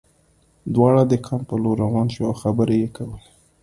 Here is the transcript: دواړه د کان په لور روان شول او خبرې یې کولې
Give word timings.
دواړه 0.75 1.01
د 1.11 1.13
کان 1.25 1.41
په 1.49 1.55
لور 1.63 1.77
روان 1.85 2.07
شول 2.13 2.27
او 2.29 2.35
خبرې 2.41 2.75
یې 2.83 2.89
کولې 2.97 3.27